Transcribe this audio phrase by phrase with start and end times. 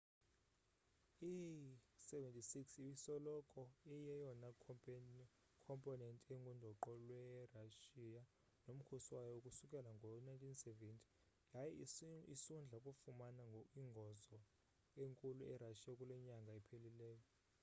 [1.31, 3.61] i il-76 ibisoloko
[3.95, 4.47] iyeyona
[5.65, 7.23] khomponenti engundoqo lwe
[7.55, 8.21] russia
[8.65, 11.71] nomkhosi wayo ukusukela ngo 1970 yaye
[12.33, 13.43] isundla kufumana
[13.81, 14.39] ingozo
[15.03, 17.25] enkulu e russia kulenyanga iphelileyo